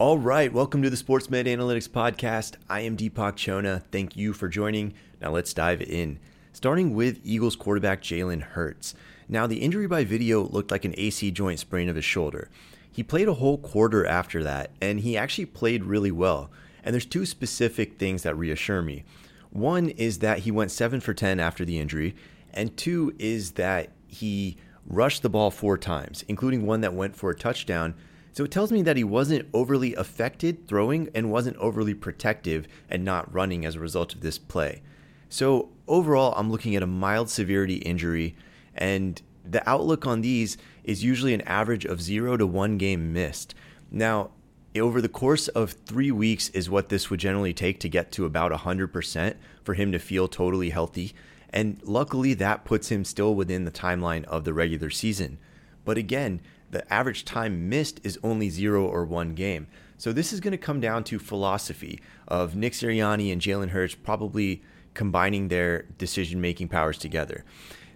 All 0.00 0.16
right, 0.16 0.50
welcome 0.50 0.80
to 0.80 0.88
the 0.88 0.96
SportsMed 0.96 1.44
Analytics 1.44 1.86
Podcast. 1.86 2.54
I 2.70 2.80
am 2.80 2.96
Deepak 2.96 3.36
Chona. 3.36 3.82
Thank 3.92 4.16
you 4.16 4.32
for 4.32 4.48
joining. 4.48 4.94
Now 5.20 5.30
let's 5.32 5.52
dive 5.52 5.82
in. 5.82 6.18
Starting 6.54 6.94
with 6.94 7.20
Eagles 7.22 7.54
quarterback 7.54 8.00
Jalen 8.00 8.40
Hurts. 8.40 8.94
Now, 9.28 9.46
the 9.46 9.58
injury 9.58 9.86
by 9.86 10.04
video 10.04 10.44
looked 10.44 10.70
like 10.70 10.86
an 10.86 10.94
AC 10.96 11.30
joint 11.32 11.58
sprain 11.58 11.90
of 11.90 11.96
his 11.96 12.04
shoulder. 12.06 12.48
He 12.90 13.02
played 13.02 13.28
a 13.28 13.34
whole 13.34 13.58
quarter 13.58 14.06
after 14.06 14.42
that, 14.42 14.70
and 14.80 15.00
he 15.00 15.18
actually 15.18 15.44
played 15.44 15.84
really 15.84 16.10
well. 16.10 16.50
And 16.82 16.94
there's 16.94 17.04
two 17.04 17.26
specific 17.26 17.98
things 17.98 18.22
that 18.22 18.38
reassure 18.38 18.80
me. 18.80 19.04
One 19.50 19.90
is 19.90 20.20
that 20.20 20.38
he 20.38 20.50
went 20.50 20.70
7 20.70 21.00
for 21.00 21.12
10 21.12 21.38
after 21.38 21.66
the 21.66 21.78
injury, 21.78 22.16
and 22.54 22.74
two 22.74 23.14
is 23.18 23.50
that 23.52 23.90
he 24.08 24.56
rushed 24.86 25.20
the 25.20 25.28
ball 25.28 25.50
four 25.50 25.76
times, 25.76 26.24
including 26.26 26.64
one 26.64 26.80
that 26.80 26.94
went 26.94 27.16
for 27.16 27.28
a 27.28 27.36
touchdown 27.36 27.94
so 28.32 28.44
it 28.44 28.50
tells 28.50 28.70
me 28.72 28.82
that 28.82 28.96
he 28.96 29.04
wasn't 29.04 29.48
overly 29.52 29.94
affected 29.94 30.68
throwing 30.68 31.08
and 31.14 31.30
wasn't 31.30 31.56
overly 31.56 31.94
protective 31.94 32.66
and 32.88 33.04
not 33.04 33.32
running 33.32 33.64
as 33.64 33.74
a 33.74 33.80
result 33.80 34.14
of 34.14 34.20
this 34.20 34.38
play. 34.38 34.82
So 35.28 35.70
overall, 35.88 36.34
I'm 36.36 36.50
looking 36.50 36.76
at 36.76 36.82
a 36.82 36.86
mild 36.86 37.30
severity 37.30 37.76
injury, 37.76 38.36
and 38.74 39.20
the 39.44 39.68
outlook 39.68 40.06
on 40.06 40.20
these 40.20 40.56
is 40.84 41.04
usually 41.04 41.34
an 41.34 41.40
average 41.42 41.84
of 41.84 42.02
zero 42.02 42.36
to 42.36 42.46
one 42.46 42.78
game 42.78 43.12
missed. 43.12 43.54
Now, 43.90 44.30
over 44.76 45.00
the 45.00 45.08
course 45.08 45.48
of 45.48 45.72
three 45.72 46.12
weeks 46.12 46.48
is 46.50 46.70
what 46.70 46.88
this 46.88 47.10
would 47.10 47.20
generally 47.20 47.52
take 47.52 47.80
to 47.80 47.88
get 47.88 48.12
to 48.12 48.24
about 48.24 48.52
100% 48.52 49.34
for 49.64 49.74
him 49.74 49.90
to 49.92 49.98
feel 49.98 50.28
totally 50.28 50.70
healthy. 50.70 51.12
And 51.50 51.80
luckily, 51.82 52.34
that 52.34 52.64
puts 52.64 52.90
him 52.90 53.04
still 53.04 53.34
within 53.34 53.64
the 53.64 53.72
timeline 53.72 54.24
of 54.24 54.44
the 54.44 54.54
regular 54.54 54.90
season. 54.90 55.38
But 55.84 55.98
again, 55.98 56.40
the 56.70 56.92
average 56.92 57.24
time 57.24 57.68
missed 57.68 58.00
is 58.04 58.18
only 58.22 58.48
zero 58.48 58.86
or 58.86 59.04
one 59.04 59.34
game. 59.34 59.66
So 59.98 60.12
this 60.12 60.32
is 60.32 60.40
going 60.40 60.52
to 60.52 60.58
come 60.58 60.80
down 60.80 61.04
to 61.04 61.18
philosophy 61.18 62.00
of 62.26 62.56
Nick 62.56 62.72
Sirianni 62.72 63.32
and 63.32 63.40
Jalen 63.40 63.70
Hurts 63.70 63.94
probably 63.94 64.62
combining 64.94 65.48
their 65.48 65.82
decision 65.98 66.40
making 66.40 66.68
powers 66.68 66.98
together. 66.98 67.44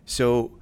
So 0.04 0.52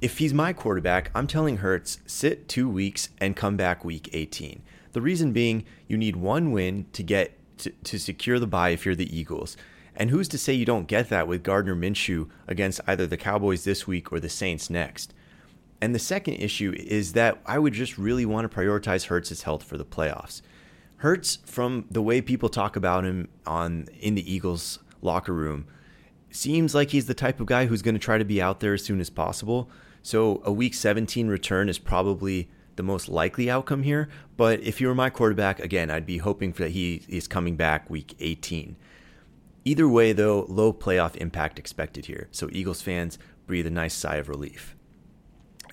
if 0.00 0.18
he's 0.18 0.34
my 0.34 0.52
quarterback, 0.52 1.10
I'm 1.14 1.26
telling 1.26 1.58
Hurts 1.58 2.00
sit 2.06 2.48
two 2.48 2.68
weeks 2.68 3.10
and 3.18 3.36
come 3.36 3.56
back 3.56 3.84
week 3.84 4.10
18. 4.12 4.62
The 4.92 5.00
reason 5.00 5.32
being, 5.32 5.64
you 5.86 5.96
need 5.96 6.16
one 6.16 6.50
win 6.50 6.86
to 6.92 7.02
get 7.02 7.38
to, 7.58 7.70
to 7.70 7.98
secure 7.98 8.38
the 8.38 8.46
bye 8.46 8.70
if 8.70 8.84
you're 8.84 8.96
the 8.96 9.16
Eagles. 9.16 9.56
And 9.94 10.10
who's 10.10 10.28
to 10.28 10.38
say 10.38 10.52
you 10.52 10.64
don't 10.64 10.88
get 10.88 11.08
that 11.10 11.28
with 11.28 11.42
Gardner 11.42 11.76
Minshew 11.76 12.28
against 12.48 12.80
either 12.86 13.06
the 13.06 13.16
Cowboys 13.16 13.64
this 13.64 13.86
week 13.86 14.12
or 14.12 14.18
the 14.18 14.28
Saints 14.28 14.68
next? 14.68 15.14
And 15.82 15.92
the 15.92 15.98
second 15.98 16.34
issue 16.34 16.72
is 16.76 17.14
that 17.14 17.42
I 17.44 17.58
would 17.58 17.72
just 17.72 17.98
really 17.98 18.24
want 18.24 18.48
to 18.48 18.56
prioritize 18.56 19.06
Hurts' 19.06 19.42
health 19.42 19.64
for 19.64 19.76
the 19.76 19.84
playoffs. 19.84 20.40
Hurts, 20.98 21.38
from 21.44 21.86
the 21.90 22.00
way 22.00 22.20
people 22.20 22.48
talk 22.48 22.76
about 22.76 23.02
him 23.02 23.26
on 23.46 23.88
in 23.98 24.14
the 24.14 24.32
Eagles 24.32 24.78
locker 25.00 25.32
room, 25.32 25.66
seems 26.30 26.72
like 26.72 26.90
he's 26.90 27.06
the 27.06 27.14
type 27.14 27.40
of 27.40 27.46
guy 27.46 27.66
who's 27.66 27.82
going 27.82 27.96
to 27.96 27.98
try 27.98 28.16
to 28.16 28.24
be 28.24 28.40
out 28.40 28.60
there 28.60 28.74
as 28.74 28.84
soon 28.84 29.00
as 29.00 29.10
possible. 29.10 29.68
So 30.02 30.40
a 30.44 30.52
week 30.52 30.74
17 30.74 31.26
return 31.26 31.68
is 31.68 31.80
probably 31.80 32.48
the 32.76 32.84
most 32.84 33.08
likely 33.08 33.50
outcome 33.50 33.82
here. 33.82 34.08
But 34.36 34.60
if 34.60 34.80
you 34.80 34.86
were 34.86 34.94
my 34.94 35.10
quarterback, 35.10 35.58
again, 35.58 35.90
I'd 35.90 36.06
be 36.06 36.18
hoping 36.18 36.52
that 36.52 36.70
he 36.70 37.02
is 37.08 37.26
coming 37.26 37.56
back 37.56 37.90
week 37.90 38.14
18. 38.20 38.76
Either 39.64 39.88
way, 39.88 40.12
though, 40.12 40.46
low 40.48 40.72
playoff 40.72 41.16
impact 41.16 41.58
expected 41.58 42.06
here. 42.06 42.28
So 42.30 42.48
Eagles 42.52 42.82
fans 42.82 43.18
breathe 43.48 43.66
a 43.66 43.70
nice 43.70 43.94
sigh 43.94 44.16
of 44.16 44.28
relief. 44.28 44.76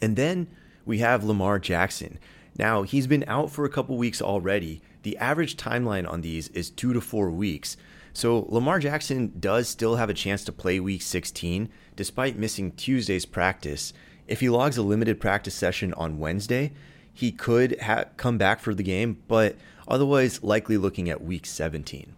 And 0.02 0.16
then 0.16 0.48
we 0.86 1.00
have 1.00 1.24
Lamar 1.24 1.60
Jackson. 1.60 2.20
Now, 2.58 2.84
he's 2.84 3.08
been 3.08 3.26
out 3.28 3.52
for 3.52 3.66
a 3.66 3.70
couple 3.70 3.98
weeks 3.98 4.22
already. 4.22 4.82
The 5.04 5.18
average 5.18 5.56
timeline 5.56 6.10
on 6.10 6.22
these 6.22 6.50
is 6.50 6.70
two 6.70 6.94
to 6.94 7.02
four 7.02 7.30
weeks. 7.30 7.78
So 8.14 8.46
Lamar 8.50 8.80
Jackson 8.80 9.32
does 9.40 9.70
still 9.70 9.96
have 9.96 10.10
a 10.10 10.14
chance 10.14 10.44
to 10.46 10.52
play 10.52 10.80
week 10.80 11.02
16 11.02 11.70
despite 11.96 12.38
missing 12.38 12.72
Tuesday's 12.72 13.26
practice. 13.26 13.94
If 14.28 14.42
he 14.42 14.50
logs 14.50 14.78
a 14.78 14.82
limited 14.82 15.20
practice 15.20 15.56
session 15.56 15.94
on 15.94 16.20
Wednesday, 16.20 16.72
he 17.14 17.32
could 17.32 17.80
ha- 17.82 18.06
come 18.18 18.38
back 18.38 18.60
for 18.60 18.74
the 18.74 18.84
game, 18.84 19.22
but 19.28 19.56
otherwise 19.88 20.44
likely 20.44 20.78
looking 20.78 21.10
at 21.10 21.24
week 21.24 21.46
17. 21.46 22.14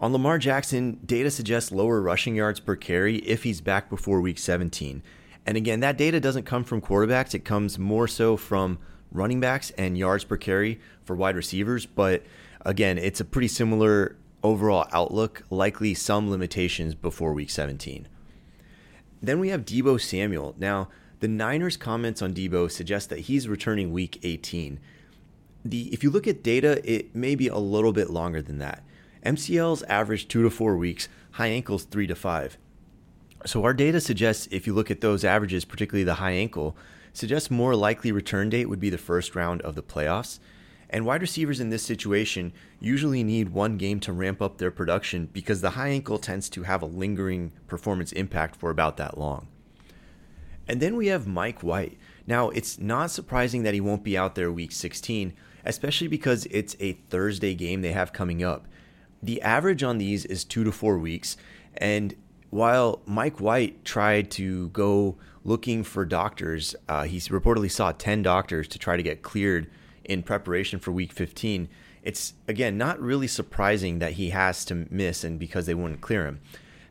On 0.00 0.12
Lamar 0.12 0.38
Jackson, 0.38 0.98
data 1.04 1.30
suggests 1.30 1.72
lower 1.72 2.00
rushing 2.00 2.34
yards 2.34 2.60
per 2.60 2.76
carry 2.76 3.16
if 3.18 3.42
he's 3.42 3.60
back 3.60 3.88
before 3.88 4.20
week 4.20 4.38
17. 4.38 5.02
And 5.46 5.56
again, 5.56 5.80
that 5.80 5.98
data 5.98 6.20
doesn't 6.20 6.44
come 6.44 6.64
from 6.64 6.80
quarterbacks, 6.80 7.34
it 7.34 7.44
comes 7.44 7.78
more 7.78 8.08
so 8.08 8.36
from 8.36 8.78
running 9.12 9.40
backs 9.40 9.70
and 9.78 9.96
yards 9.96 10.24
per 10.24 10.36
carry 10.36 10.80
for 11.04 11.14
wide 11.14 11.36
receivers. 11.36 11.86
But 11.86 12.22
again, 12.62 12.98
it's 12.98 13.20
a 13.20 13.24
pretty 13.24 13.48
similar 13.48 14.16
overall 14.42 14.86
outlook, 14.92 15.42
likely 15.50 15.94
some 15.94 16.30
limitations 16.30 16.94
before 16.94 17.32
week 17.32 17.50
17. 17.50 18.08
Then 19.22 19.40
we 19.40 19.48
have 19.48 19.64
Deebo 19.64 20.00
Samuel. 20.00 20.54
Now, 20.58 20.88
the 21.20 21.28
Niners' 21.28 21.78
comments 21.78 22.20
on 22.20 22.34
Deebo 22.34 22.70
suggest 22.70 23.08
that 23.08 23.20
he's 23.20 23.48
returning 23.48 23.92
week 23.92 24.18
18. 24.22 24.78
The, 25.64 25.88
if 25.94 26.04
you 26.04 26.10
look 26.10 26.26
at 26.26 26.42
data, 26.42 26.82
it 26.84 27.14
may 27.14 27.34
be 27.34 27.48
a 27.48 27.56
little 27.56 27.92
bit 27.92 28.10
longer 28.10 28.42
than 28.42 28.58
that. 28.58 28.84
MCLs 29.24 29.82
average 29.88 30.28
two 30.28 30.42
to 30.42 30.50
four 30.50 30.76
weeks, 30.76 31.08
high 31.32 31.46
ankles 31.46 31.84
three 31.84 32.06
to 32.06 32.14
five. 32.14 32.58
So 33.46 33.62
our 33.64 33.74
data 33.74 34.00
suggests 34.00 34.48
if 34.50 34.66
you 34.66 34.72
look 34.72 34.90
at 34.90 35.02
those 35.02 35.24
averages, 35.24 35.64
particularly 35.64 36.04
the 36.04 36.14
high 36.14 36.32
ankle, 36.32 36.76
suggests 37.12 37.50
more 37.50 37.76
likely 37.76 38.10
return 38.10 38.48
date 38.48 38.68
would 38.68 38.80
be 38.80 38.90
the 38.90 38.98
first 38.98 39.34
round 39.34 39.60
of 39.62 39.74
the 39.74 39.82
playoffs. 39.82 40.38
And 40.88 41.04
wide 41.04 41.20
receivers 41.20 41.60
in 41.60 41.70
this 41.70 41.82
situation 41.82 42.52
usually 42.80 43.22
need 43.22 43.50
one 43.50 43.76
game 43.76 44.00
to 44.00 44.12
ramp 44.12 44.40
up 44.40 44.58
their 44.58 44.70
production 44.70 45.28
because 45.32 45.60
the 45.60 45.70
high 45.70 45.88
ankle 45.88 46.18
tends 46.18 46.48
to 46.50 46.62
have 46.62 46.82
a 46.82 46.86
lingering 46.86 47.52
performance 47.66 48.12
impact 48.12 48.56
for 48.56 48.70
about 48.70 48.96
that 48.96 49.18
long. 49.18 49.48
And 50.66 50.80
then 50.80 50.96
we 50.96 51.08
have 51.08 51.26
Mike 51.26 51.62
White. 51.62 51.98
Now, 52.26 52.48
it's 52.50 52.78
not 52.78 53.10
surprising 53.10 53.64
that 53.64 53.74
he 53.74 53.80
won't 53.80 54.04
be 54.04 54.16
out 54.16 54.34
there 54.34 54.50
week 54.50 54.72
16, 54.72 55.34
especially 55.64 56.08
because 56.08 56.46
it's 56.50 56.76
a 56.80 56.92
Thursday 57.10 57.54
game 57.54 57.82
they 57.82 57.92
have 57.92 58.12
coming 58.12 58.42
up. 58.42 58.66
The 59.22 59.42
average 59.42 59.82
on 59.82 59.98
these 59.98 60.24
is 60.24 60.44
two 60.44 60.64
to 60.64 60.72
four 60.72 60.98
weeks, 60.98 61.36
and 61.76 62.14
while 62.54 63.00
Mike 63.04 63.40
White 63.40 63.84
tried 63.84 64.30
to 64.30 64.68
go 64.68 65.16
looking 65.42 65.82
for 65.82 66.04
doctors, 66.04 66.76
uh, 66.88 67.02
he 67.02 67.18
reportedly 67.18 67.68
saw 67.68 67.90
10 67.90 68.22
doctors 68.22 68.68
to 68.68 68.78
try 68.78 68.96
to 68.96 69.02
get 69.02 69.22
cleared 69.22 69.68
in 70.04 70.22
preparation 70.22 70.78
for 70.78 70.92
week 70.92 71.12
15. 71.12 71.68
It's, 72.04 72.34
again, 72.46 72.78
not 72.78 73.00
really 73.00 73.26
surprising 73.26 73.98
that 73.98 74.12
he 74.12 74.30
has 74.30 74.64
to 74.66 74.86
miss 74.88 75.24
and 75.24 75.36
because 75.36 75.66
they 75.66 75.74
wouldn't 75.74 76.00
clear 76.00 76.26
him. 76.26 76.40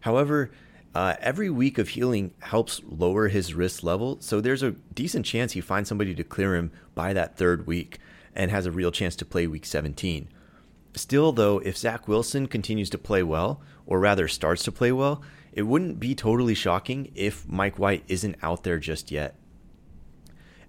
However, 0.01 0.51
uh, 0.94 1.16
every 1.22 1.50
week 1.50 1.78
of 1.78 1.88
healing 1.88 2.34
helps 2.40 2.81
lower 2.85 3.30
his 3.30 3.53
risk 3.53 3.84
level. 3.84 4.18
So 4.19 4.41
there's 4.41 4.63
a 4.63 4.72
decent 4.94 5.25
chance 5.25 5.53
he 5.53 5.62
finds 5.62 5.88
somebody 5.88 6.13
to 6.13 6.25
clear 6.25 6.57
him 6.57 6.74
by 6.94 7.13
that 7.13 7.38
third 7.38 7.66
week 7.66 8.00
and 8.35 8.51
has 8.51 8.66
a 8.66 8.72
real 8.72 8.91
chance 8.91 9.16
to 9.16 9.24
play 9.24 9.47
week 9.47 9.66
17. 9.66 10.28
Still, 10.94 11.31
though, 11.31 11.59
if 11.59 11.78
Zach 11.78 12.09
Wilson 12.09 12.47
continues 12.47 12.90
to 12.90 12.97
play 12.97 13.24
well, 13.24 13.62
or 13.85 14.00
rather 14.00 14.28
starts 14.28 14.63
to 14.63 14.72
play 14.74 14.91
well, 14.91 15.24
it 15.53 15.64
wouldn't 15.64 16.00
be 16.00 16.16
totally 16.16 16.56
shocking 16.56 17.12
if 17.16 17.47
Mike 17.47 17.80
White 17.80 18.03
isn't 18.08 18.36
out 18.41 18.64
there 18.64 18.80
just 18.80 19.12
yet. 19.12 19.36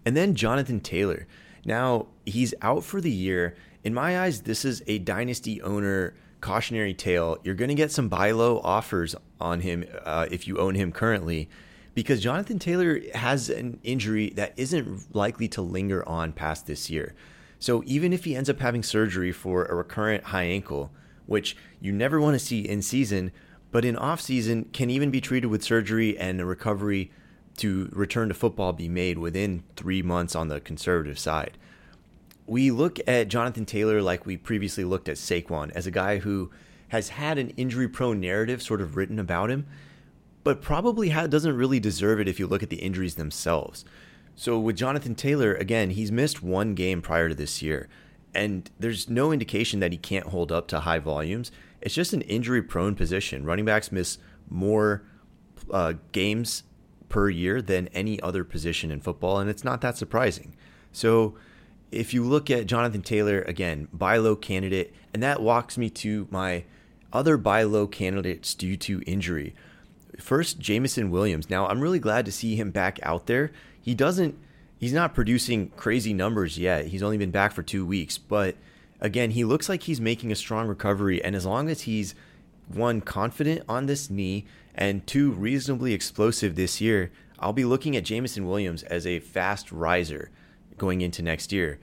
And 0.04 0.16
then 0.16 0.34
Jonathan 0.34 0.80
Taylor. 0.80 1.26
Now, 1.64 2.08
he's 2.26 2.54
out 2.60 2.84
for 2.84 3.00
the 3.00 3.10
year. 3.10 3.56
In 3.82 3.94
my 3.94 4.20
eyes, 4.20 4.42
this 4.42 4.64
is 4.64 4.82
a 4.86 4.98
dynasty 4.98 5.62
owner 5.62 6.14
cautionary 6.40 6.92
tale. 6.92 7.38
You're 7.42 7.54
going 7.54 7.70
to 7.70 7.74
get 7.74 7.90
some 7.90 8.08
buy 8.08 8.32
low 8.32 8.60
offers 8.60 9.16
on 9.40 9.60
him 9.60 9.84
uh, 10.04 10.26
if 10.30 10.46
you 10.46 10.58
own 10.58 10.74
him 10.74 10.92
currently 10.92 11.48
because 11.94 12.20
Jonathan 12.20 12.58
Taylor 12.58 13.00
has 13.14 13.48
an 13.48 13.78
injury 13.82 14.30
that 14.30 14.52
isn't 14.56 15.14
likely 15.14 15.48
to 15.48 15.62
linger 15.62 16.06
on 16.08 16.32
past 16.32 16.66
this 16.66 16.90
year. 16.90 17.14
So 17.58 17.82
even 17.86 18.12
if 18.12 18.24
he 18.24 18.36
ends 18.36 18.50
up 18.50 18.60
having 18.60 18.82
surgery 18.82 19.32
for 19.32 19.64
a 19.64 19.74
recurrent 19.74 20.24
high 20.24 20.44
ankle, 20.44 20.90
which 21.26 21.56
you 21.80 21.92
never 21.92 22.20
want 22.20 22.34
to 22.34 22.44
see 22.44 22.68
in 22.68 22.82
season, 22.82 23.32
but 23.74 23.84
in 23.84 23.96
off 23.96 24.20
season 24.20 24.66
can 24.72 24.88
even 24.88 25.10
be 25.10 25.20
treated 25.20 25.48
with 25.48 25.64
surgery 25.64 26.16
and 26.16 26.40
a 26.40 26.44
recovery 26.44 27.10
to 27.56 27.90
return 27.92 28.28
to 28.28 28.34
football 28.34 28.72
be 28.72 28.88
made 28.88 29.18
within 29.18 29.64
three 29.74 30.00
months 30.00 30.36
on 30.36 30.46
the 30.46 30.60
conservative 30.60 31.18
side. 31.18 31.58
We 32.46 32.70
look 32.70 33.00
at 33.08 33.26
Jonathan 33.26 33.66
Taylor 33.66 34.00
like 34.00 34.26
we 34.26 34.36
previously 34.36 34.84
looked 34.84 35.08
at 35.08 35.16
Saquon 35.16 35.72
as 35.72 35.88
a 35.88 35.90
guy 35.90 36.18
who 36.18 36.52
has 36.90 37.08
had 37.08 37.36
an 37.36 37.50
injury 37.56 37.88
prone 37.88 38.20
narrative 38.20 38.62
sort 38.62 38.80
of 38.80 38.96
written 38.96 39.18
about 39.18 39.50
him, 39.50 39.66
but 40.44 40.62
probably 40.62 41.08
doesn't 41.08 41.56
really 41.56 41.80
deserve 41.80 42.20
it 42.20 42.28
if 42.28 42.38
you 42.38 42.46
look 42.46 42.62
at 42.62 42.70
the 42.70 42.76
injuries 42.76 43.16
themselves. 43.16 43.84
So 44.36 44.56
with 44.56 44.76
Jonathan 44.76 45.16
Taylor, 45.16 45.52
again, 45.52 45.90
he's 45.90 46.12
missed 46.12 46.44
one 46.44 46.76
game 46.76 47.02
prior 47.02 47.28
to 47.28 47.34
this 47.34 47.60
year, 47.60 47.88
and 48.32 48.70
there's 48.78 49.10
no 49.10 49.32
indication 49.32 49.80
that 49.80 49.90
he 49.90 49.98
can't 49.98 50.28
hold 50.28 50.52
up 50.52 50.68
to 50.68 50.80
high 50.80 51.00
volumes 51.00 51.50
it's 51.84 51.94
just 51.94 52.14
an 52.14 52.22
injury 52.22 52.62
prone 52.62 52.94
position. 52.94 53.44
Running 53.44 53.66
backs 53.66 53.92
miss 53.92 54.18
more 54.48 55.04
uh, 55.70 55.92
games 56.12 56.64
per 57.10 57.28
year 57.28 57.60
than 57.60 57.88
any 57.88 58.18
other 58.22 58.42
position 58.42 58.90
in 58.90 59.00
football, 59.00 59.38
and 59.38 59.50
it's 59.50 59.62
not 59.62 59.82
that 59.82 59.96
surprising. 59.98 60.56
So 60.92 61.36
if 61.92 62.14
you 62.14 62.24
look 62.24 62.50
at 62.50 62.66
Jonathan 62.66 63.02
Taylor, 63.02 63.42
again, 63.42 63.86
buy 63.92 64.16
low 64.16 64.34
candidate, 64.34 64.94
and 65.12 65.22
that 65.22 65.42
walks 65.42 65.76
me 65.76 65.90
to 65.90 66.26
my 66.30 66.64
other 67.12 67.36
buy 67.36 67.62
low 67.62 67.86
candidates 67.86 68.54
due 68.54 68.76
to 68.78 69.02
injury. 69.06 69.54
First, 70.18 70.58
Jameson 70.58 71.10
Williams. 71.10 71.50
Now, 71.50 71.66
I'm 71.66 71.80
really 71.80 71.98
glad 71.98 72.24
to 72.24 72.32
see 72.32 72.56
him 72.56 72.70
back 72.70 72.98
out 73.02 73.26
there. 73.26 73.52
He 73.80 73.94
doesn't, 73.94 74.36
he's 74.78 74.92
not 74.92 75.14
producing 75.14 75.68
crazy 75.70 76.14
numbers 76.14 76.58
yet. 76.58 76.86
He's 76.86 77.02
only 77.02 77.18
been 77.18 77.30
back 77.30 77.52
for 77.52 77.62
two 77.62 77.84
weeks, 77.84 78.16
but 78.16 78.56
again, 79.00 79.32
he 79.32 79.44
looks 79.44 79.68
like 79.68 79.84
he's 79.84 80.00
making 80.00 80.32
a 80.32 80.36
strong 80.36 80.66
recovery. 80.66 81.22
And 81.22 81.34
as 81.36 81.46
long 81.46 81.68
as 81.68 81.82
he's 81.82 82.14
one, 82.68 83.00
confident 83.00 83.62
on 83.68 83.86
this 83.86 84.10
knee, 84.10 84.46
and 84.74 85.06
two, 85.06 85.30
reasonably 85.32 85.92
explosive 85.92 86.56
this 86.56 86.80
year, 86.80 87.12
I'll 87.38 87.52
be 87.52 87.64
looking 87.64 87.96
at 87.96 88.04
Jameson 88.04 88.46
Williams 88.46 88.82
as 88.84 89.06
a 89.06 89.20
fast 89.20 89.70
riser 89.70 90.30
going 90.78 91.00
into 91.00 91.22
next 91.22 91.52
year. 91.52 91.78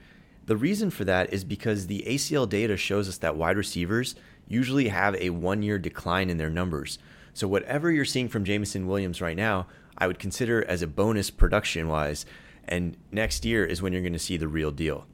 The 0.46 0.56
reason 0.56 0.90
for 0.90 1.04
that 1.04 1.32
is 1.32 1.44
because 1.44 1.86
the 1.86 2.04
ACL 2.06 2.48
data 2.48 2.76
shows 2.76 3.08
us 3.08 3.18
that 3.18 3.36
wide 3.36 3.56
receivers 3.56 4.14
usually 4.48 4.88
have 4.88 5.14
a 5.16 5.30
one 5.30 5.62
year 5.62 5.78
decline 5.78 6.28
in 6.28 6.36
their 6.36 6.50
numbers. 6.50 6.98
So, 7.32 7.48
whatever 7.48 7.90
you're 7.90 8.04
seeing 8.04 8.28
from 8.28 8.44
Jameson 8.44 8.86
Williams 8.86 9.22
right 9.22 9.36
now, 9.36 9.66
I 9.96 10.06
would 10.06 10.18
consider 10.18 10.64
as 10.64 10.82
a 10.82 10.86
bonus 10.86 11.30
production 11.30 11.88
wise. 11.88 12.26
And 12.66 12.96
next 13.10 13.44
year 13.44 13.64
is 13.64 13.80
when 13.80 13.92
you're 13.92 14.02
going 14.02 14.12
to 14.12 14.18
see 14.18 14.36
the 14.36 14.48
real 14.48 14.70
deal. 14.70 15.06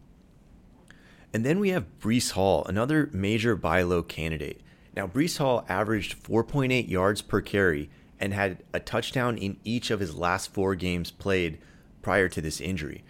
And 1.33 1.45
then 1.45 1.61
we 1.61 1.71
have 1.71 1.99
Breece 2.01 2.33
Hall, 2.33 2.65
another 2.65 3.11
major 3.13 3.55
buy 3.55 3.83
low 3.83 4.03
candidate. 4.03 4.61
Now, 4.97 5.07
Breece 5.07 5.39
Hall 5.39 5.65
averaged 5.69 6.23
4.8 6.23 6.89
yards 6.89 7.23
per 7.23 7.41
carry 7.41 7.91
and 8.19 8.35
had 8.35 8.63
a 8.73 8.81
touchdown 8.81 9.39
in 9.39 9.59
each 9.63 9.91
of 9.91 10.01
his 10.01 10.17
last 10.17 10.53
four 10.53 10.75
games 10.75 11.11
played 11.11 11.59
prior 12.03 12.29
to 12.29 12.41
this 12.41 12.61
injury. 12.61 13.05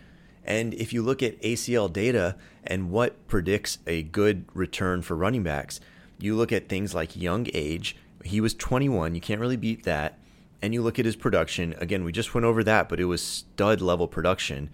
And 0.45 0.75
if 0.75 0.93
you 0.93 1.03
look 1.03 1.23
at 1.23 1.41
ACL 1.43 1.93
data 1.93 2.37
and 2.65 2.91
what 2.91 3.27
predicts 3.29 3.79
a 3.87 4.03
good 4.03 4.45
return 4.55 5.03
for 5.03 5.15
running 5.15 5.43
backs, 5.43 5.81
you 6.19 6.35
look 6.35 6.53
at 6.53 6.69
things 6.69 6.95
like 6.95 7.17
young 7.17 7.47
age. 7.55 7.97
He 8.25 8.41
was 8.41 8.55
21. 8.55 9.15
You 9.15 9.21
can't 9.21 9.41
really 9.41 9.57
beat 9.57 9.85
that. 9.85 10.19
And 10.61 10.75
you 10.75 10.83
look 10.83 10.99
at 10.99 11.05
his 11.05 11.17
production. 11.17 11.75
Again, 11.79 12.03
we 12.03 12.13
just 12.13 12.35
went 12.35 12.45
over 12.45 12.65
that, 12.65 12.89
but 12.89 12.99
it 12.99 13.05
was 13.05 13.23
stud 13.23 13.81
level 13.81 14.09
production. 14.09 14.71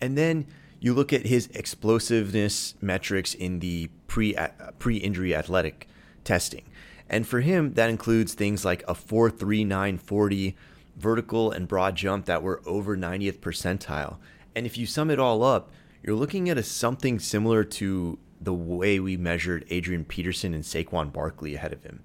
And 0.00 0.18
then 0.18 0.46
you 0.82 0.92
look 0.92 1.12
at 1.12 1.26
his 1.26 1.46
explosiveness 1.54 2.74
metrics 2.80 3.34
in 3.34 3.60
the 3.60 3.88
pre 4.08 4.34
uh, 4.34 4.48
pre 4.80 4.96
injury 4.96 5.32
athletic 5.32 5.86
testing. 6.24 6.64
And 7.08 7.24
for 7.24 7.40
him, 7.40 7.74
that 7.74 7.88
includes 7.88 8.34
things 8.34 8.64
like 8.64 8.82
a 8.88 8.94
4.3940 8.94 10.54
vertical 10.96 11.52
and 11.52 11.68
broad 11.68 11.94
jump 11.94 12.24
that 12.26 12.42
were 12.42 12.60
over 12.66 12.96
90th 12.96 13.38
percentile. 13.38 14.16
And 14.56 14.66
if 14.66 14.76
you 14.76 14.86
sum 14.86 15.08
it 15.10 15.20
all 15.20 15.44
up, 15.44 15.70
you're 16.02 16.16
looking 16.16 16.48
at 16.48 16.58
a 16.58 16.64
something 16.64 17.20
similar 17.20 17.62
to 17.62 18.18
the 18.40 18.52
way 18.52 18.98
we 18.98 19.16
measured 19.16 19.64
Adrian 19.70 20.04
Peterson 20.04 20.52
and 20.52 20.64
Saquon 20.64 21.12
Barkley 21.12 21.54
ahead 21.54 21.72
of 21.72 21.84
him. 21.84 22.02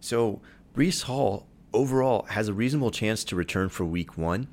So 0.00 0.40
Breece 0.74 1.02
Hall 1.02 1.46
overall 1.72 2.26
has 2.30 2.48
a 2.48 2.52
reasonable 2.52 2.90
chance 2.90 3.22
to 3.22 3.36
return 3.36 3.68
for 3.68 3.84
week 3.84 4.18
one, 4.18 4.48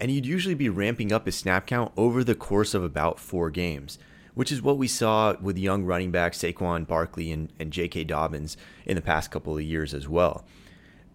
and 0.00 0.10
you'd 0.10 0.26
usually 0.26 0.54
be 0.54 0.68
ramping 0.68 1.12
up 1.12 1.26
his 1.26 1.36
snap 1.36 1.66
count 1.66 1.92
over 1.96 2.24
the 2.24 2.34
course 2.34 2.74
of 2.74 2.82
about 2.82 3.20
four 3.20 3.50
games, 3.50 3.98
which 4.34 4.50
is 4.50 4.62
what 4.62 4.78
we 4.78 4.88
saw 4.88 5.34
with 5.40 5.58
young 5.58 5.84
running 5.84 6.10
backs 6.10 6.38
Saquon 6.38 6.86
Barkley 6.86 7.30
and, 7.30 7.52
and 7.58 7.72
J.K. 7.72 8.04
Dobbins 8.04 8.56
in 8.86 8.96
the 8.96 9.02
past 9.02 9.30
couple 9.30 9.56
of 9.56 9.62
years 9.62 9.92
as 9.92 10.08
well. 10.08 10.44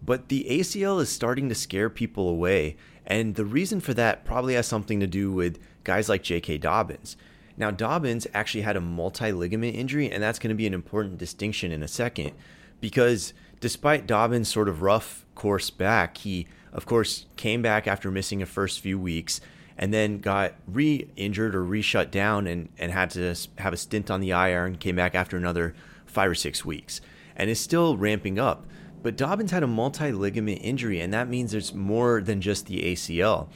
But 0.04 0.30
the 0.30 0.46
ACL 0.50 1.02
is 1.02 1.10
starting 1.10 1.50
to 1.50 1.56
scare 1.56 1.90
people 1.90 2.30
away, 2.30 2.78
and 3.08 3.36
the 3.36 3.46
reason 3.46 3.80
for 3.80 3.94
that 3.96 4.24
probably 4.24 4.54
has 4.54 4.68
something 4.68 5.00
to 5.00 5.08
do 5.08 5.32
with 5.32 5.60
guys 5.84 6.08
like 6.08 6.22
J.K. 6.22 6.60
Dobbins. 6.60 7.18
Now, 7.58 7.72
Dobbins 7.72 8.28
actually 8.34 8.62
had 8.62 8.76
a 8.76 8.82
multi 8.82 9.32
ligament 9.32 9.76
injury, 9.76 10.12
and 10.12 10.22
that's 10.22 10.40
going 10.40 10.50
to 10.50 10.56
be 10.56 10.68
an 10.68 10.74
important 10.74 11.18
distinction 11.18 11.72
in 11.72 11.82
a 11.82 11.88
second 11.88 12.34
because 12.82 13.34
despite 13.60 14.06
Dobbins' 14.06 14.50
sort 14.50 14.70
of 14.70 14.82
rough 14.82 15.26
course 15.34 15.70
back, 15.70 16.18
he, 16.18 16.48
of 16.76 16.86
course, 16.86 17.26
came 17.38 17.62
back 17.62 17.88
after 17.88 18.12
missing 18.12 18.42
a 18.42 18.46
first 18.46 18.82
few 18.82 19.00
weeks 19.00 19.40
and 19.78 19.94
then 19.94 20.20
got 20.20 20.56
re 20.68 21.10
injured 21.16 21.56
or 21.56 21.64
re 21.64 21.82
shut 21.82 22.12
down 22.12 22.48
and, 22.48 22.70
and 22.78 22.92
had 22.92 23.10
to 23.12 23.34
have 23.58 23.74
a 23.74 23.78
stint 23.78 24.12
on 24.12 24.20
the 24.20 24.32
IR 24.32 24.66
and 24.66 24.80
came 24.80 24.96
back 24.96 25.16
after 25.16 25.38
another 25.38 25.74
five 26.06 26.30
or 26.30 26.36
six 26.36 26.66
weeks 26.66 27.00
and 27.36 27.50
is 27.50 27.60
still 27.60 27.98
ramping 27.98 28.38
up. 28.38 28.66
But 29.02 29.16
Dobbins 29.16 29.52
had 29.52 29.64
a 29.64 29.68
multi 29.68 30.12
ligament 30.12 30.60
injury, 30.62 31.00
and 31.00 31.14
that 31.14 31.30
means 31.30 31.52
there's 31.52 31.74
more 31.74 32.22
than 32.22 32.42
just 32.42 32.66
the 32.66 32.82
ACL. 32.82 33.48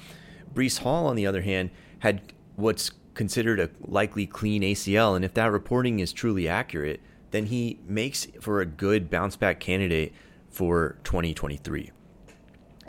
Breece 0.53 0.79
Hall, 0.79 1.07
on 1.07 1.15
the 1.15 1.27
other 1.27 1.41
hand, 1.41 1.71
had 1.99 2.21
what's 2.55 2.91
considered 3.15 3.59
a 3.59 3.69
likely 3.81 4.25
clean 4.25 4.61
ACL. 4.61 5.15
And 5.15 5.25
if 5.25 5.33
that 5.33 5.51
reporting 5.51 5.99
is 5.99 6.13
truly 6.13 6.47
accurate, 6.47 7.01
then 7.31 7.47
he 7.47 7.79
makes 7.85 8.27
for 8.39 8.61
a 8.61 8.65
good 8.65 9.09
bounce 9.09 9.35
back 9.35 9.59
candidate 9.59 10.13
for 10.49 10.97
2023. 11.03 11.91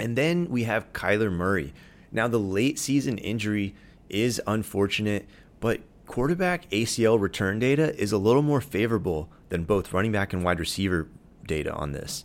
And 0.00 0.16
then 0.16 0.48
we 0.48 0.64
have 0.64 0.92
Kyler 0.92 1.30
Murray. 1.30 1.74
Now, 2.10 2.26
the 2.26 2.38
late 2.38 2.78
season 2.78 3.18
injury 3.18 3.74
is 4.08 4.40
unfortunate, 4.46 5.28
but 5.60 5.80
quarterback 6.06 6.68
ACL 6.70 7.20
return 7.20 7.58
data 7.58 7.94
is 8.00 8.10
a 8.10 8.18
little 8.18 8.42
more 8.42 8.60
favorable 8.60 9.28
than 9.50 9.64
both 9.64 9.92
running 9.92 10.10
back 10.10 10.32
and 10.32 10.42
wide 10.42 10.58
receiver 10.58 11.06
data 11.46 11.72
on 11.72 11.92
this. 11.92 12.24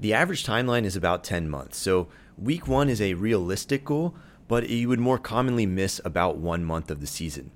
The 0.00 0.14
average 0.14 0.46
timeline 0.46 0.84
is 0.84 0.96
about 0.96 1.24
10 1.24 1.50
months. 1.50 1.76
So, 1.76 2.08
week 2.38 2.68
one 2.68 2.88
is 2.88 3.02
a 3.02 3.14
realistic 3.14 3.84
goal, 3.84 4.14
but 4.46 4.70
you 4.70 4.88
would 4.88 5.00
more 5.00 5.18
commonly 5.18 5.66
miss 5.66 6.00
about 6.04 6.38
one 6.38 6.64
month 6.64 6.90
of 6.90 7.00
the 7.00 7.06
season. 7.06 7.50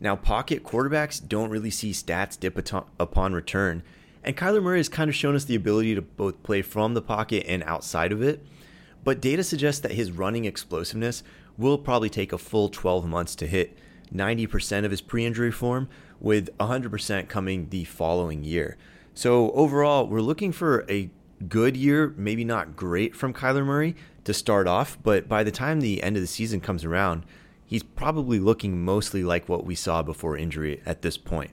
Now, 0.00 0.16
pocket 0.16 0.62
quarterbacks 0.62 1.26
don't 1.26 1.50
really 1.50 1.70
see 1.70 1.90
stats 1.90 2.38
dip 2.38 2.56
upon 2.98 3.32
return, 3.32 3.82
and 4.24 4.36
Kyler 4.36 4.62
Murray 4.62 4.78
has 4.78 4.88
kind 4.88 5.08
of 5.08 5.16
shown 5.16 5.34
us 5.34 5.44
the 5.44 5.56
ability 5.56 5.96
to 5.96 6.02
both 6.02 6.42
play 6.44 6.62
from 6.62 6.94
the 6.94 7.02
pocket 7.02 7.44
and 7.48 7.64
outside 7.64 8.12
of 8.12 8.22
it. 8.22 8.46
But 9.04 9.20
data 9.20 9.42
suggests 9.42 9.80
that 9.80 9.92
his 9.92 10.12
running 10.12 10.44
explosiveness 10.44 11.22
will 11.58 11.78
probably 11.78 12.10
take 12.10 12.32
a 12.32 12.38
full 12.38 12.68
12 12.68 13.06
months 13.06 13.34
to 13.36 13.46
hit 13.46 13.76
90% 14.14 14.84
of 14.84 14.90
his 14.90 15.00
pre 15.00 15.24
injury 15.24 15.50
form, 15.50 15.88
with 16.20 16.56
100% 16.58 17.28
coming 17.28 17.68
the 17.70 17.84
following 17.84 18.44
year. 18.44 18.76
So, 19.12 19.50
overall, 19.50 20.06
we're 20.06 20.20
looking 20.20 20.52
for 20.52 20.86
a 20.88 21.10
good 21.48 21.76
year, 21.76 22.14
maybe 22.16 22.44
not 22.44 22.76
great 22.76 23.16
from 23.16 23.34
Kyler 23.34 23.66
Murray 23.66 23.96
to 24.24 24.32
start 24.32 24.68
off, 24.68 24.96
but 25.02 25.28
by 25.28 25.42
the 25.42 25.50
time 25.50 25.80
the 25.80 26.02
end 26.02 26.16
of 26.16 26.22
the 26.22 26.28
season 26.28 26.60
comes 26.60 26.84
around, 26.84 27.26
he's 27.66 27.82
probably 27.82 28.38
looking 28.38 28.84
mostly 28.84 29.24
like 29.24 29.48
what 29.48 29.66
we 29.66 29.74
saw 29.74 30.02
before 30.02 30.36
injury 30.36 30.80
at 30.86 31.02
this 31.02 31.18
point. 31.18 31.50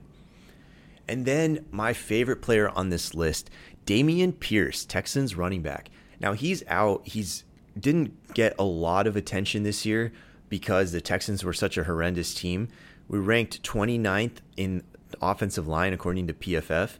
And 1.08 1.26
then 1.26 1.66
my 1.72 1.92
favorite 1.92 2.40
player 2.40 2.68
on 2.70 2.90
this 2.90 3.14
list, 3.14 3.50
Dameon 3.84 4.38
Pierce, 4.38 4.84
Texans 4.84 5.34
running 5.34 5.62
back. 5.62 5.90
Now 6.20 6.34
he's 6.34 6.62
out. 6.68 7.06
He's 7.06 7.44
didn't 7.78 8.34
get 8.34 8.54
a 8.58 8.64
lot 8.64 9.06
of 9.06 9.16
attention 9.16 9.62
this 9.62 9.86
year 9.86 10.12
because 10.48 10.92
the 10.92 11.00
Texans 11.00 11.44
were 11.44 11.52
such 11.52 11.78
a 11.78 11.84
horrendous 11.84 12.34
team. 12.34 12.68
We 13.08 13.18
ranked 13.18 13.62
29th 13.62 14.38
in 14.56 14.82
offensive 15.22 15.66
line 15.66 15.92
according 15.92 16.26
to 16.28 16.34
PFF, 16.34 16.98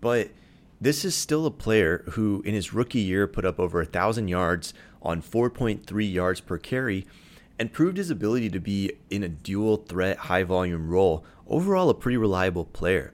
but 0.00 0.30
this 0.80 1.04
is 1.04 1.14
still 1.14 1.44
a 1.44 1.50
player 1.50 2.04
who, 2.12 2.42
in 2.46 2.54
his 2.54 2.72
rookie 2.72 3.00
year, 3.00 3.26
put 3.26 3.44
up 3.44 3.60
over 3.60 3.80
a 3.80 3.86
thousand 3.86 4.28
yards 4.28 4.72
on 5.02 5.20
4.3 5.20 6.12
yards 6.12 6.40
per 6.40 6.56
carry 6.56 7.06
and 7.58 7.72
proved 7.72 7.98
his 7.98 8.10
ability 8.10 8.48
to 8.50 8.60
be 8.60 8.92
in 9.10 9.22
a 9.22 9.28
dual 9.28 9.76
threat, 9.76 10.16
high 10.16 10.42
volume 10.42 10.88
role. 10.88 11.24
Overall, 11.46 11.90
a 11.90 11.94
pretty 11.94 12.16
reliable 12.16 12.64
player. 12.64 13.12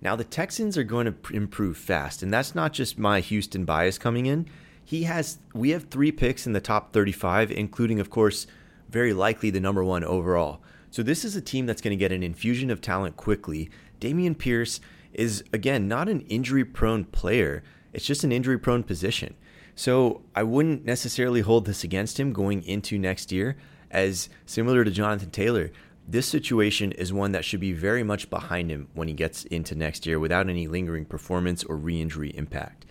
Now, 0.00 0.14
the 0.14 0.24
Texans 0.24 0.78
are 0.78 0.84
going 0.84 1.06
to 1.06 1.34
improve 1.34 1.76
fast, 1.76 2.22
and 2.22 2.32
that's 2.32 2.54
not 2.54 2.72
just 2.72 2.98
my 2.98 3.20
Houston 3.20 3.64
bias 3.64 3.98
coming 3.98 4.26
in. 4.26 4.48
He 4.84 5.04
has, 5.04 5.38
we 5.54 5.70
have 5.70 5.84
three 5.84 6.12
picks 6.12 6.46
in 6.46 6.52
the 6.52 6.60
top 6.60 6.92
35, 6.92 7.50
including, 7.50 8.00
of 8.00 8.10
course, 8.10 8.46
very 8.88 9.12
likely 9.12 9.50
the 9.50 9.60
number 9.60 9.82
one 9.82 10.04
overall. 10.04 10.60
So, 10.90 11.02
this 11.02 11.24
is 11.24 11.36
a 11.36 11.40
team 11.40 11.66
that's 11.66 11.80
going 11.80 11.96
to 11.96 12.00
get 12.00 12.12
an 12.12 12.22
infusion 12.22 12.70
of 12.70 12.80
talent 12.80 13.16
quickly. 13.16 13.70
Dameon 14.00 14.36
Pierce 14.36 14.80
is, 15.12 15.44
again, 15.52 15.88
not 15.88 16.08
an 16.08 16.20
injury 16.22 16.64
prone 16.64 17.04
player, 17.04 17.62
it's 17.92 18.04
just 18.04 18.24
an 18.24 18.32
injury 18.32 18.58
prone 18.58 18.82
position. 18.82 19.34
So 19.74 20.22
I 20.34 20.42
wouldn't 20.42 20.84
necessarily 20.84 21.40
hold 21.40 21.64
this 21.64 21.84
against 21.84 22.20
him 22.20 22.32
going 22.32 22.62
into 22.62 22.98
next 22.98 23.32
year, 23.32 23.56
as 23.90 24.28
similar 24.46 24.84
to 24.84 24.90
Jonathan 24.90 25.30
Taylor, 25.30 25.70
this 26.08 26.26
situation 26.26 26.92
is 26.92 27.12
one 27.12 27.32
that 27.32 27.44
should 27.44 27.60
be 27.60 27.72
very 27.72 28.02
much 28.02 28.28
behind 28.28 28.70
him 28.70 28.88
when 28.92 29.06
he 29.06 29.14
gets 29.14 29.44
into 29.44 29.74
next 29.74 30.04
year 30.04 30.18
without 30.18 30.48
any 30.48 30.66
lingering 30.66 31.04
performance 31.04 31.62
or 31.62 31.76
re 31.76 32.00
injury 32.00 32.30
impact. 32.34 32.86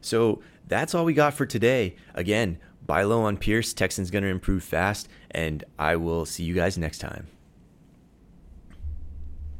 So 0.00 0.40
that's 0.66 0.94
all 0.94 1.04
we 1.04 1.14
got 1.14 1.34
for 1.34 1.46
today. 1.46 1.96
Again, 2.14 2.58
buy 2.86 3.02
low 3.02 3.22
on 3.22 3.36
Pierce. 3.36 3.72
Texans 3.72 4.10
going 4.10 4.24
to 4.24 4.30
improve 4.30 4.62
fast, 4.62 5.08
and 5.30 5.64
I 5.78 5.96
will 5.96 6.26
see 6.26 6.44
you 6.44 6.54
guys 6.54 6.76
next 6.78 6.98
time. 6.98 7.26